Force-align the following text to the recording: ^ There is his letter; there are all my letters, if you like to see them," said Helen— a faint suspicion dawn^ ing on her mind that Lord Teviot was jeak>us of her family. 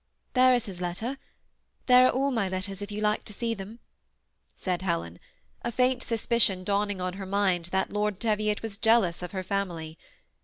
^ 0.29 0.33
There 0.33 0.55
is 0.55 0.65
his 0.65 0.81
letter; 0.81 1.19
there 1.85 2.07
are 2.07 2.11
all 2.11 2.31
my 2.31 2.49
letters, 2.49 2.81
if 2.81 2.91
you 2.91 3.01
like 3.01 3.23
to 3.25 3.33
see 3.33 3.53
them," 3.53 3.77
said 4.55 4.81
Helen— 4.81 5.19
a 5.61 5.71
faint 5.71 6.01
suspicion 6.01 6.65
dawn^ 6.65 6.89
ing 6.89 6.99
on 6.99 7.13
her 7.13 7.25
mind 7.27 7.65
that 7.65 7.93
Lord 7.93 8.19
Teviot 8.19 8.63
was 8.63 8.79
jeak>us 8.79 9.21
of 9.21 9.31
her 9.31 9.43
family. 9.43 9.99